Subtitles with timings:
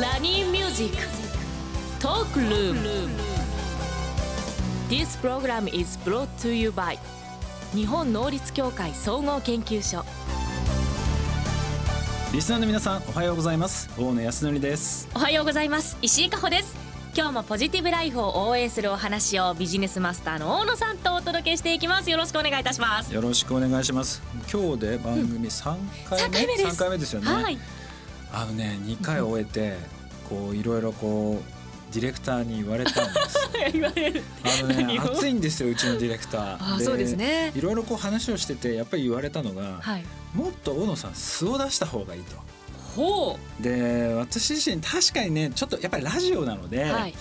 [0.00, 0.96] ラニーミュージック
[2.00, 3.08] トークルーム
[4.88, 6.98] This program is brought to you by
[7.72, 10.04] 日本能率協会総合研究所
[12.32, 13.88] リスナーの皆さんおはようございます。
[13.96, 15.08] 大野泰敬です。
[15.14, 15.96] おはようございます。
[16.02, 16.74] 石井加穂です。
[17.14, 22.10] 今日もポジティブライフを応援するお話をビジネスマスターの大野さんとお届けしていきます。
[22.10, 23.14] よろしくお願いいたします。
[23.14, 24.20] よろしくお願いします。
[24.52, 25.78] 今日で番組三
[26.10, 26.70] 回目、三回目です。
[26.70, 27.83] 三回目ですよね、はい
[28.34, 29.76] あのね二回終えて
[30.28, 33.38] こういろいろこうディレクターに言われたんです。
[33.72, 34.22] 言われる。
[34.42, 36.74] あのね暑いんですようちのディレクター。
[36.76, 37.52] あそうですね。
[37.54, 40.04] いろいろこう話をしててやっぱり言われたのが、はい。
[40.34, 42.36] もっと大野さん素を出した方がいいと。
[42.96, 47.14] ほで私自身確かにねちょっとやっぱりラジオなので、うはい。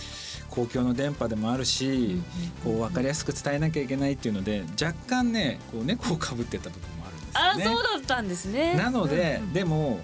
[0.50, 2.22] 公共の電波でもあるし、
[2.64, 7.64] こう分かりやすく伝えなきゃいけないっていうので若干ねこう猫をかぶってた部分もあるんですあよね。
[7.66, 8.75] そうだったんですね。
[8.75, 9.53] なので、うんうん。
[9.53, 10.00] でも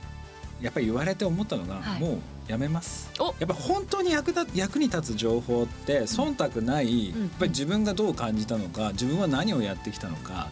[0.62, 2.02] やっぱり言われて思ったのが、はい。
[2.02, 3.10] もうやめます。
[3.20, 3.26] お。
[3.40, 7.22] やっぱ本当に役立役に立つ情報って忖度ない、うん。
[7.22, 10.50] やっぱり自分がどう感じたのか自分は何をやってきたのか、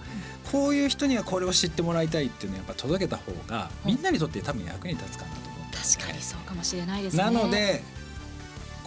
[0.51, 7.23] こういう人にはこれを知ってもらいたいっていうのをやっぱ届けた方がみんなにとって多分役に立つかなと思って確かにそうかもしれないですね。
[7.23, 7.83] なので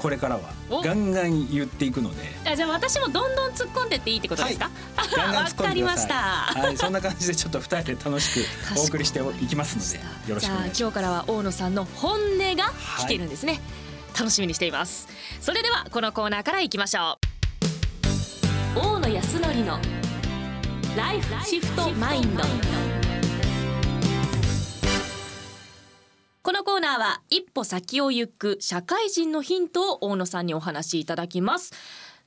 [0.01, 0.81] これからはお。
[0.81, 2.51] ガンガン言っていくので。
[2.51, 4.71] あじゃあ私もどんどん突っ込んでっていいってことですか、
[5.17, 5.67] ガンガンわ突っ込んでください。
[5.69, 6.15] かりました。
[6.15, 13.61] はい、そんな感じでちょっと二人で楽しくお送りしていきますので、よろしくお願いしじゃあ今日からは大野さんの本音が聞けるんですね、
[14.19, 15.07] 楽しみにしています。
[15.41, 17.19] それではこのコーナーからいきましょ
[18.77, 18.81] う。
[18.81, 19.79] 大野康則の
[20.97, 22.43] ライフシフトマインド
[26.91, 31.73] ナーは一歩先を行く社会人のヒントを大野さんにお話しいただきます。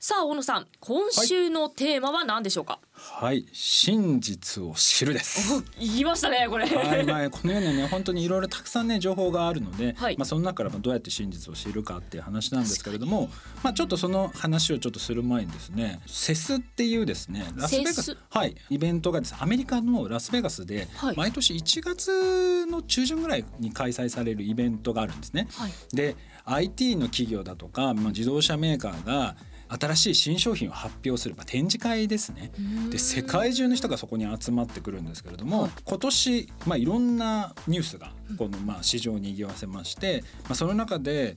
[0.06, 2.78] さあ大野さん今週のテーマは何でしょうか？
[2.92, 5.54] はい、真実を知るです。
[5.56, 13.30] お言いましたねこれはい、まあ、このようにね、本当にいろいろたくさんね、情報があるので、はいまあ、その中からまあどうやって真実を知るかっていう話なんですけれども。
[13.62, 21.16] まあ、ちょっとその話をちょっとする前にですね、セスっていうですね、ラスベガセスス、はい、イベントがですね、アメリカのラスベガスではい。
[21.16, 25.48] 毎年1月の中旬ぐらいに開催されるイベントがあるんですね。
[25.52, 26.14] はいで
[26.44, 29.34] IT の企業だとか、まあ、自動車メーカーが
[29.68, 32.52] 新しい新商品を発表する、まあ、展示会ですね。
[32.90, 35.70] で世界中の人がそこに集まってくるんですけれども、はい。
[35.84, 41.36] 今年、まあ、いろんなニュースがこの、まあ、市場を賑わせまして、まあ、その中で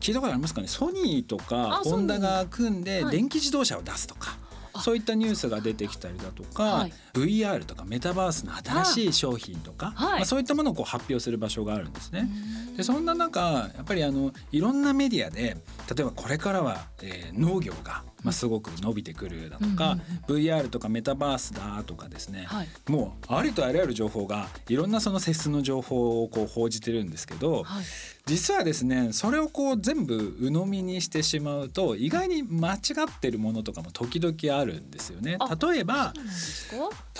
[0.00, 0.66] 聞いたことありますかね？
[0.68, 3.16] ソニーとかあホンダが組んではい。
[3.16, 4.38] 電気自動車を出すとか。
[4.72, 4.80] あ。
[4.82, 6.92] そういったニュースが出てきたりだとか、はい。
[7.14, 10.12] VR とかメタバースの新しい商品とかはい。
[10.12, 12.28] まあ、そういったものをこう発表する場所があるんですね。
[12.76, 15.56] でそんな中やっぱりあのいろんなメディアで
[15.94, 19.98] 例えばこれからは、えー農業が、まあ、すごく伸びてくるだとか、
[20.28, 22.68] VR とかメタバースだとかですね、はい。
[22.88, 27.84] もうありとあらゆる情報がいろんなそのセスの情報をこう報じてるんですけど、はい。
[28.26, 35.36] 実はですねそれをこう全部鵜呑みにしてしまうと意外に間違ってるものとかも時々あるんですよね。
[35.40, 36.12] あ例えば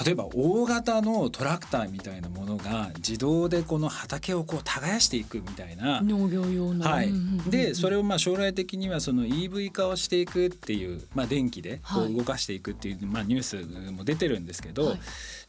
[0.04, 6.00] 例えば大型のトラクターみたいなものが自動でこの畑をこう耕していくみたいな。
[6.02, 6.88] 農業用の。
[6.88, 7.08] はい。
[7.08, 15.00] うんうんうんうん、でそれをまあ将来的にはその EV 化をしていくっていう、まあ、電気でこはいう動かしていくっていう、まあ、ニュースも出てるんですけど、はい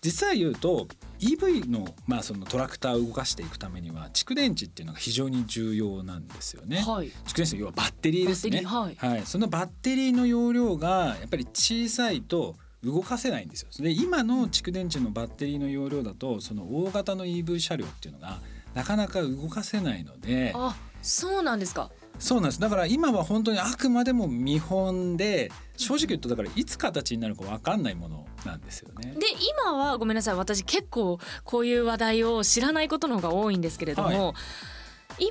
[0.03, 0.87] 実際言うと
[1.19, 6.77] EV の,、まあそのトラクターを動かしていくためには蓄電池っていうのが非常に重要なんですよね。
[6.77, 8.63] はい蓄電池の要はバッテリーですね。
[8.63, 13.69] はいそのバッテリーの容量がやっぱり小さいと動かせないんですよ。
[13.77, 18.39] で今の蓄電池のバッテリーの容量だとその大型の EV 車両っていうのが
[18.73, 21.91] なかなか動かせないのであそうなんですか
[22.21, 22.59] そうなんです。
[22.61, 29.15] だから今は本当にあくまでも見本で正直言うとだからいつ形になるか分かんないものなんですよね。
[29.19, 29.25] で
[29.63, 30.35] 今はごめんなさい。
[30.35, 34.33] 私結構こういう話題を知らないことの方が多いんですけれども、は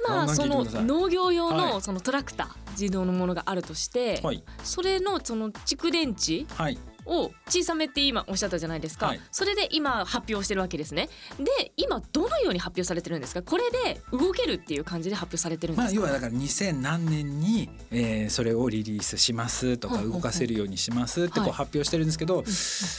[0.08, 1.56] ガン今その農業用はい。
[1.74, 4.42] のそのトラクター自動のものがあるとして、はい。
[4.64, 6.78] それのその蓄電池はい
[7.10, 9.20] を小さめって今おっしゃったじゃないですか、はい。
[9.30, 11.08] それで今発表してるわけですね。
[11.38, 13.42] で今どのように発表されてるんですか？
[13.42, 21.50] これで動けるっていう感じで発表されてるんですか、まあ要はだから2000何年に、えーそれをリリースしますとか動かせるようにしますってこはい。
[21.50, 22.44] う発表してるんですけど、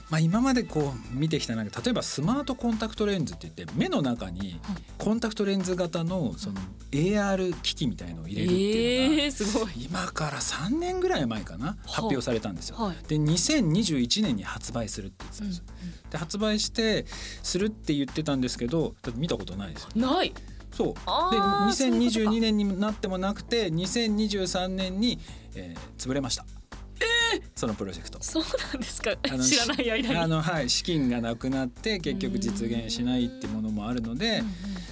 [0.10, 4.60] まあ今までこう見てきたなんか例えばスマートコンタクトレンズって言って目の中に
[4.98, 6.60] コンタクトレンズ型のその
[6.92, 9.72] AR 機器みたいのを入れるっていうのが、えー、すごい。
[9.86, 12.76] 今から3年ぐらい前かな発表されたんですよ。
[12.78, 12.96] はい。
[13.08, 15.64] で2021年に発売するって言ってたんですよ。
[16.12, 17.06] で発売して
[17.44, 19.84] するって言ってたんですけどだって見たことないです。
[19.84, 19.90] よ。
[19.96, 20.34] ない。
[20.72, 20.94] そう。
[20.94, 21.68] でそういうことか。
[21.70, 25.20] 2022年になってもなくて2023年に、
[25.56, 26.46] えー、潰れました。
[27.56, 28.18] そのプロジェクト。
[28.22, 28.44] そう
[28.74, 29.16] なんですか。
[29.40, 30.18] 知らない間に。
[30.18, 30.70] あのはい。
[30.70, 34.44] 資金がなくなって結局実現しないっていうものもあるので、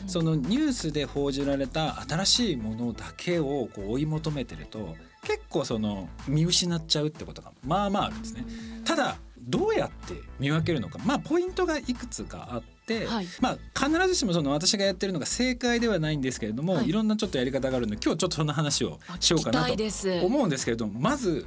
[0.07, 8.45] そのニュースで報じられた新しいものだけをこう追い求めてると結構その見失っちゃうってことがまあまああるんですね。
[8.85, 13.27] ただどうやって見分けるのかまあポイントがいくつかあって、はい。
[13.39, 16.89] まあ必ずしもその私がやってるのが正解ではないんですけれども、はい。
[16.89, 19.73] い、ろんなちょっとやり方があるので今日ちょっとそんな話をあしようかなと
[20.25, 21.45] 思うんですけれどもまず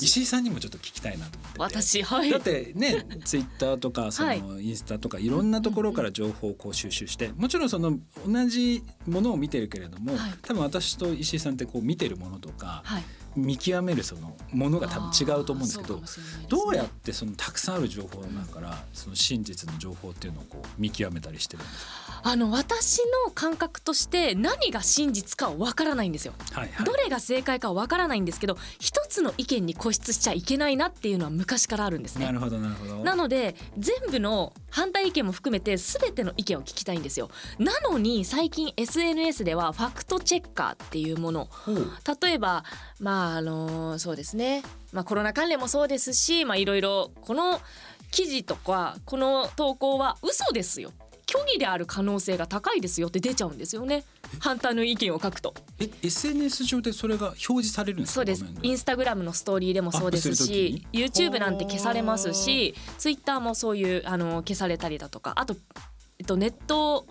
[0.00, 1.78] 石井さんにもちょっと聞きたいなと思ってて。
[1.80, 2.30] 私はい。
[2.30, 4.42] だってねツイッターとかそはい。
[4.42, 10.32] のインスタとかいろんなところから情報をこう収集してもちろんその同じものを見てるけれどもはい。
[10.42, 13.02] 多分私と石井さんってこう見てるものとかはい
[13.36, 16.00] 見極めるそのものが多分違うと思うんですけど
[16.48, 26.32] どうやってそのたくさんある情報の中からその真実の情報っていうのをこう見極めたりしてるんですあの私の感覚として何が真実かわからないんですよ。
[26.52, 26.60] か。
[26.60, 26.84] はいはい。
[26.84, 32.26] どれが正解かわからないんですけど一つの意見に固執しちゃいけないなっていうのは昔からあるんですね。
[32.26, 33.04] なるほどなるほど。
[33.04, 37.30] なので全部の反対意見も含めて全ての意見を聞きたいんですよ。
[37.60, 41.48] なのに最近 SNS ではファクトチェッカーっていうもの。
[41.48, 41.92] ほう。
[42.20, 42.64] 例えば
[43.00, 44.62] まああのそうですね、
[44.92, 47.60] まあ、コロナ関連もそうですしまあいろいろこの
[48.10, 50.92] 記事とかこの投稿は嘘ですよ。
[51.28, 54.04] 虚偽である可能性が高いですよって出ちゃうんですよね。
[54.38, 55.54] 反対の意見を書くと。
[55.80, 58.14] え？SNS 上でそれが表示されるんですか？
[58.14, 58.44] そうです。
[58.62, 65.32] インスタグラムのストーリーでもそうですし時 YouTube なんて消されますし Twitter もそういうあの消されたりだとか。
[65.34, 65.56] あと、
[66.20, 67.08] えっと、ネット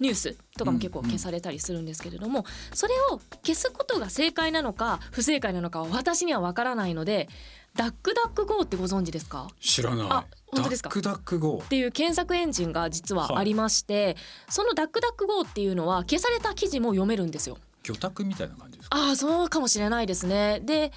[0.00, 2.44] ニュースとかも結構消されたりするんですけれども、
[2.74, 7.28] それを消すことが正解なのか不正解なのかは私には分からないので
[7.74, 9.48] ダックダック GO ってご存知ですか？
[9.60, 10.06] 知らない。
[10.10, 10.88] あ本当ですか？
[10.88, 14.16] ダックダックゴーっていう検索エンジンが実はありまして、
[14.48, 17.58] そのダックダック GO っていうのは消された記事も読めるんですよ。
[17.82, 18.96] 魚拓みたいな感じですか？
[18.98, 20.60] ああそうかもしれないですね。
[20.64, 20.92] で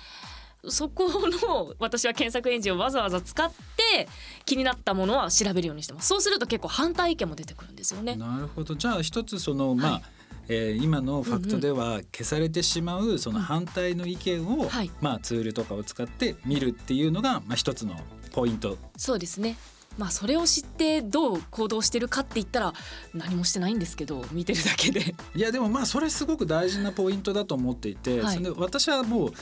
[0.67, 4.07] そこの私は検索エンジンをわざわざ使って
[4.45, 6.07] 気になったものは調べるようにしてます。
[6.07, 8.15] そうすると結構反対意見も出てくるんですよね。
[8.15, 10.03] なるほどじゃあ一つそのまあ、はい
[10.49, 17.95] えー今のファクトでは消されてしまうその反対の意見を、はいまあ、ツールとかを使って見るっていうのが、まあ、一つの
[18.31, 19.57] ポイントそうですね。
[19.97, 22.73] まあそれを知ってどう行動してるかって言ったら
[23.13, 25.13] 何もしてないんですけど見てるだけで。
[25.35, 29.33] いやでもまあそれすごく大事なポイントだと思っていて、はいそれで私はもう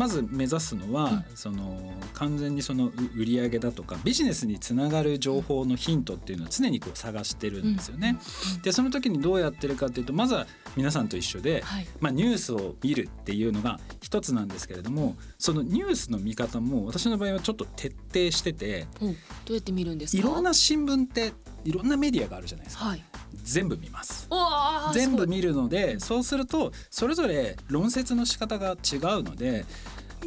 [0.00, 8.18] まず目指すのは、その完全にそのう売り上げだとかビジネスにつながる情報のヒントっていうのを常にこう探してるんですよね。
[8.62, 11.86] でその時にどうやってるかっていうとまずは皆さんと一緒で、はい。
[12.00, 19.12] まあ、ニュースを見るっていうのが一つなんですけれどもそのニュースの見方も私の場合はちょっと徹底してておど
[19.50, 20.18] うやって見るんですか？
[20.18, 21.34] いろんな新聞って
[21.64, 23.04] いろんなメディアがあるじゃないですかはい。
[23.42, 24.28] 全部見ます。
[24.94, 29.64] 全部見るのでそうするとそれぞれ論説の仕方が違うので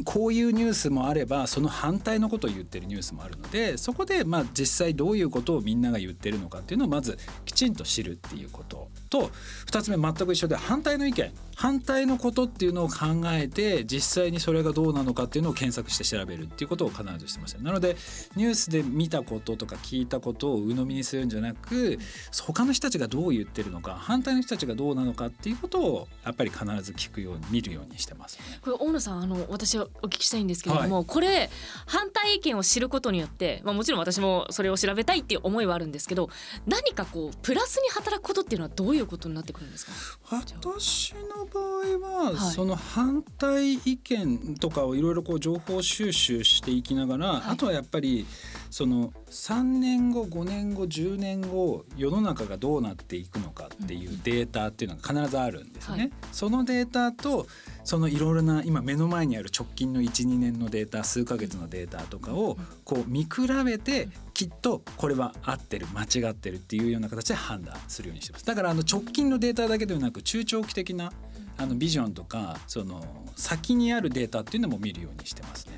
[0.02, 9.30] こういうニュースもあればその反対のことを言ってるニュースもあるのでそこでまあ実際どういうことをみんなが言ってるのかっていうのをまずきちんと知るっていうことと
[9.66, 17.96] 2つ目全く一緒で反対の意見反対のことっていうのを考えて実際にそれがどうなのかっていうのを検索して調べるっていうことを必ずしてますなので
[18.34, 21.98] ニュースで見たこととか聞いたことを鵜呑みにするんじゃなく
[22.42, 28.38] 他の人たちがどう言ってるのか反対の人たちがどうなのかっていうことをやっぱり必ず聞くように見るようにしてます。
[28.62, 31.50] これ大野さんあの私はお聞きしたいんですけれども、これ
[31.86, 36.30] 反対意見を知ることによって、まあ、もちろん私もそれを調べたいっていう思いはあるんですけど
[36.66, 39.92] 何かこうプラスに働くことっていうのはどういうことになってくるんですか？
[40.30, 42.54] 私の場合は、はい。
[42.54, 47.42] その反対意見とかをいろいろこう情報収集していきながら、はい。
[47.48, 48.26] あとはやっぱり
[48.74, 55.96] その3年後5年後10年後世の中がどうなっていくのかっていうデータっていうのが必ずあるんですね。
[55.96, 56.10] はい。
[56.32, 57.46] そのデータと
[57.84, 68.44] そのいろいろな今目の前にある直近の12年のデータ数ヶ月のデータとかをこう見比べてきっとこれは合ってる間違ってるっていうような形で判断するようにしてます。
[68.44, 71.12] だからあの直近のデータだけではなく中長期的な
[71.58, 73.04] あのビジョンとかその
[73.36, 75.76] 先にあるデータっていうのも見るようにしてますね。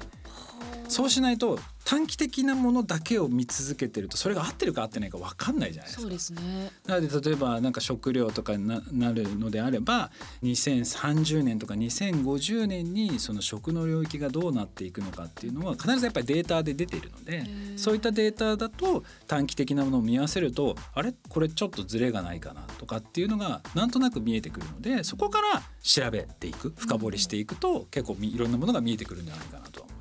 [0.88, 6.10] そうしないと短期的なものだけを見続けてるとそれが合ってるか合ってないか分かんないじゃないですかそう。
[6.10, 10.10] ですねなので例えばなんか食料とかにななるのであれば
[10.42, 21.14] 2030年とか2050年にその食の領域がどうなっていくのかっていうのは必ずやっぱりデータで出ているのでーそういったデータだと短期的なものを見合わせるとあれ？
[21.28, 29.95] これちょっとズレがないかなとかっていうのがなんとなく見えてくるのでそこから調べていく深掘りしていくと結構みいろんなものが見えてくるんじゃないかなとは思います。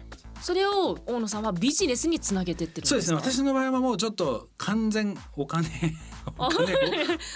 [0.46, 2.90] それを大野さんはビジネスにつなげてってるんですか？
[2.90, 3.34] そうですね。
[3.34, 5.68] 私の場合はもうちょっと完全お金
[6.38, 6.78] お金を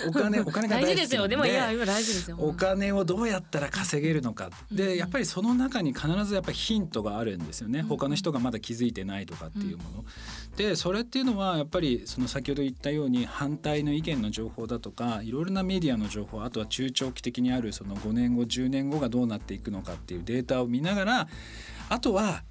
[0.10, 1.28] お金お金が大事ですよ。
[1.28, 2.38] でもいやで今大事ですよ。
[2.40, 4.52] お金をどうやったら稼げるのか。
[4.70, 4.78] うん。
[4.78, 7.80] でやっぱりその中に必ずやっぱりヒントがあるんですよね。
[7.80, 7.88] うん。
[7.88, 10.06] 他の人がまだ気づいてないとかっていうもの。
[10.56, 21.28] でそれっていうのはやっぱりその先ほど言ったように反対の意見の情報だとかいろいろなメディアの情報あとは中長期的にあるその5年後10年後がどうなっていくのかっていうデータを見ながら
[21.90, 22.44] あとは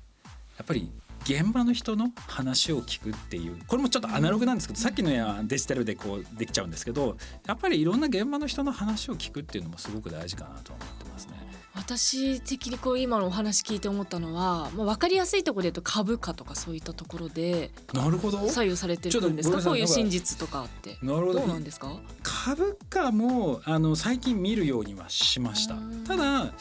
[0.58, 0.90] やっぱり
[1.22, 11.48] 現場の人の話を聞くっていうこれもちょっとアナログなんですけどさっきのやデジタルでこうできちゃうんですけどやっぱりいろんな現場の人の話を聞くっていうのもすごく大事かなと思ってますね。
[11.74, 18.48] 私的にこう今のお話聞いて思ったのは、まあ、分かりやすいところで言うと株価とかそういったところでなるほど。
[18.48, 19.62] 左右されてるんですか？
[19.62, 20.98] こういう真実とかって。
[21.02, 22.00] なるほどどうなんですか？
[22.24, 25.74] 株価もあの最近見るようにはしました。
[25.74, 26.52] うんただ、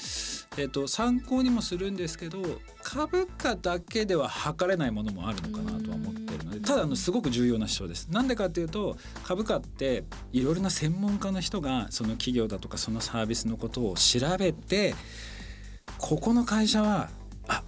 [0.58, 2.42] えっと参考にもするんですけど
[2.82, 6.64] 株価だけでは測れないものもあるのかなとは思ってるのでうん。
[6.64, 8.08] ただあのすごく重要な指標です。
[8.10, 14.96] なんでかっていうと株価っていろいろな専門家の人がその企業だとかそのサービスのことを調べて
[15.98, 17.10] ここの会社は
[17.48, 17.64] あ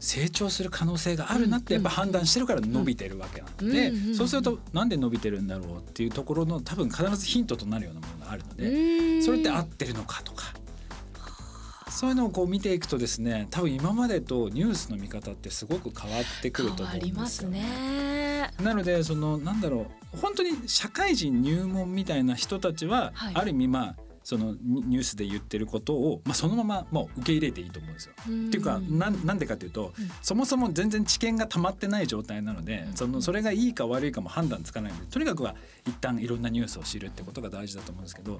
[0.00, 10.54] 成長する可能性があるなってやっぱ判断してるから伸びてるわけなんで、うんうんうんそうするとなんで伸びてるんだろうっていうところの多分必ずヒントとなるようなものがあるのうで、それって合ってるのかとか。
[11.96, 17.12] そういうのをこう見ていくとですね多分今までとニュースの見方ってすごく変わってくると思うんですよ。
[17.12, 18.50] りますね。
[18.62, 23.34] なのでそのなんだろう本当に社会人入門みたいな人たちは、はい。
[23.34, 28.12] ある意味まあそのニニュースで言ってることを、まあ、そのままもう受け入れていいと思うんですよ。
[28.20, 30.10] っていうかなんなんでかっていうと、うん。
[30.20, 32.94] そもそも全然知見が溜まってない状態なので、うん。
[32.94, 38.38] そのそれがいいか悪いかも判断つかないのでとにかくは一旦いろんなニュースを知るってことが大事だと思うんですけどや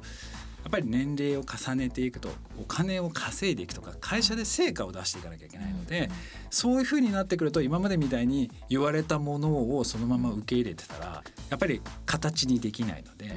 [0.67, 2.29] っぱり年齢を重ねていくと
[2.61, 6.11] お金を稼いでいくとか会社で成果を出していかなきゃいけないので、
[6.51, 13.37] そういうふうになってくると今までみたいに言われたものをそのまま受け入れてたらやっぱり形にできないので。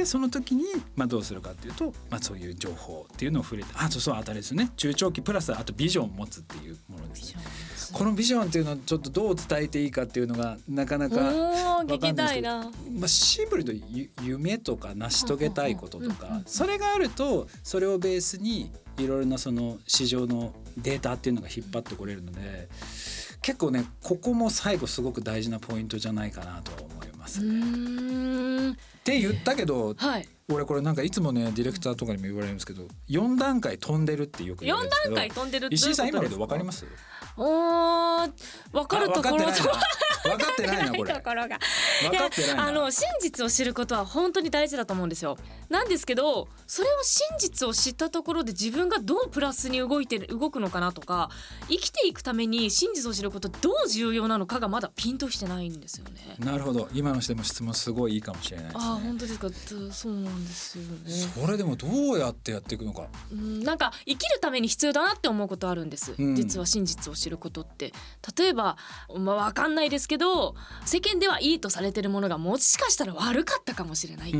[0.00, 4.70] うんでその時に、まあ、どうするかっていうと、まあ、そういう情報っていうのを触れてあとそうあたりですね。
[4.76, 7.40] 中長期プラスあとビジョンを持つっていうものですね。
[7.92, 12.70] このビジョンっていうのをちょっとどう伝えていいかっていうのがなかなか、おー聞きたいな。
[12.90, 22.68] まあ、シンプルにゆ夢とか成し遂げたいこととかそれがあるとそれをベースにいろいろなその市場のデータっていうのが引っ張ってこれるので
[23.40, 26.95] 結構ねここも最後すごく大事なポイントじゃないかなとは思い
[27.26, 30.28] ますって言ったけどはい。
[30.52, 36.86] 俺これなんかいつもねディレクターとかにも言われるんですけど4段階飛んでるってよく言われ四るんですけど段階飛んでるって石井さん今ので分かります？
[37.36, 38.30] おー
[38.72, 40.90] 分かるところ分かってない。
[40.90, 41.12] なこれ。
[41.12, 41.32] 分か
[42.26, 42.66] ってないな。
[42.68, 45.36] あの真実を知ることは本当に大事だと思うんですよ。
[45.68, 51.28] なんですけどそれを真実を知ったところで自分がどうプラスに動いてる動くのかなとか
[51.68, 56.36] 生きていくために真実を知ることどう重要なのかがまだピンとしてないんですよね。
[56.38, 56.88] なるほど。
[56.94, 58.82] 今の人も質問すごいいいかもしれないですね。
[58.84, 59.50] 本当ですか？
[59.50, 61.10] つそうなんですよね。
[61.10, 63.08] それでもどうやってやっていくのか。
[63.32, 66.36] うんなんか生きるために必要だなって思うことあるんです、うん。
[66.36, 67.92] 実は真実を知ることって。
[68.36, 68.76] 例えば、
[69.18, 74.32] まあ、分かんないですけど世間ではいいとされてるものがもしかしたら悪かったかもしれない、っ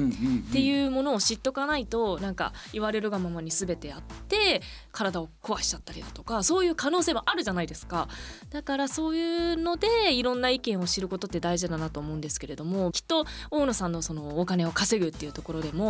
[0.52, 4.62] ていうものを知っとかないとなんか言われるがままに全てやって
[4.92, 8.08] 体を壊しちゃったりだとかそういう可能性もあるじゃないですか。
[8.50, 15.85] だからそういうのでいろんな意見を知ることって大事だなと思うんですけれどもきっと大野さんのそのお金を稼ぐっていうところでも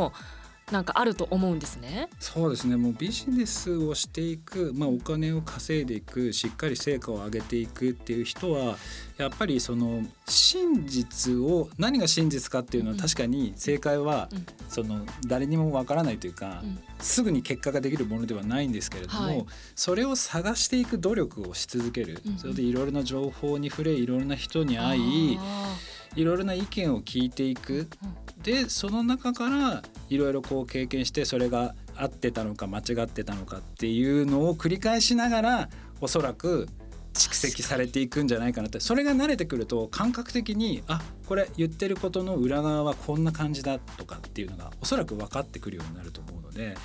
[0.72, 2.08] なんかあると思うんですね。
[2.18, 2.76] そうですね。
[2.76, 8.76] もうビジネスをしていく、まあ、お金を稼いでいくしっかり成果を上げていくっていう人は
[9.16, 13.00] やっぱりその真実を何が真実かっていうのはうん。
[13.00, 14.46] 確かに正解はうん。
[14.68, 16.80] その誰にもわからないというか、うん。
[16.98, 19.46] すぐに結果ができるものではないんですけれども、はい。
[19.76, 25.76] それを探していく努力をし続ける、それでいろいろな情報に触れいろいろな人に会いあ
[26.16, 27.88] いろいろな意見を聞いていく。
[28.42, 35.68] でその中からいろいろこう経験してそれが合ってたのか間違ってたのかっていうのを繰り返しながら
[36.00, 36.68] おそらく
[37.12, 38.78] 蓄積されていくんじゃないかなって。
[38.78, 46.76] それが慣れてくると感覚的にあこれ言ってることの裏側はこんな感じだとかっていうのがおそらく分かってくるようになると思うので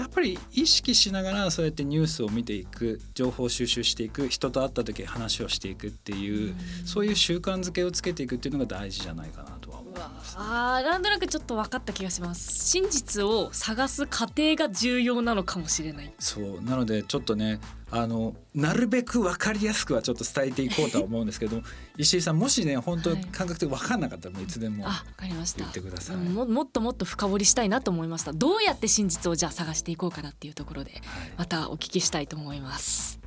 [0.00, 6.54] やっぱり意識しながらそうやってニュースを見ていく情報収集していく人と会った時話をしていくっていう
[6.86, 10.36] そういう習慣づけをつけていくっていうのが大事じゃないかなとは思います。
[10.38, 12.66] あーなんとなくちょっと分かった気がします。
[12.66, 16.14] 真実を探す過程が重要なのかもしれない。
[16.18, 17.60] そうなのでちょっとね
[17.92, 21.62] あのなるべく分かりやすくはちょっと伝えていこうとは思うんですけど
[21.98, 23.20] 石井さんもしね本当はい。
[23.26, 24.84] 感覚的に分かんなかったらもういつでも
[25.58, 26.16] 言ってください。
[26.16, 28.32] うんももっともっと深掘りしたいなと思いました。
[28.32, 31.02] どうやって真実をじゃあ探していこうかなっていうところではい。
[31.38, 33.20] またお聞きしたいと思います。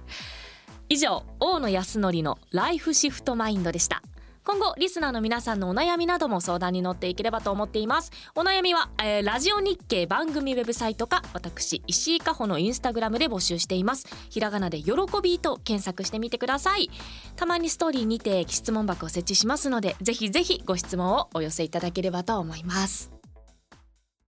[0.89, 4.03] 以上大野康則のライフシフトマインドでした
[4.46, 8.12] 今後リスナーの皆さんのお悩みなども相談に乗っていければと思っています。
[8.36, 14.06] お悩みは、えー、ラジオ日経番組ウェブサイトか私石井加穂のインスタグラムで募集しています。
[14.30, 16.90] ひらがなで喜びと検索してみてください。
[17.36, 23.12] たまにストーリーにて質問箱を設置しますのでぜひぜひご質問をお寄せいただければと思います。